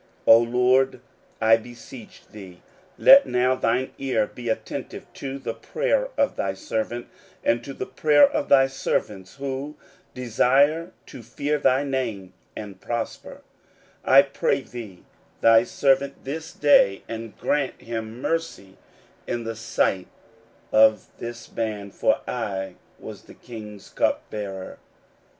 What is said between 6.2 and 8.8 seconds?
thy servant, and to the prayer of thy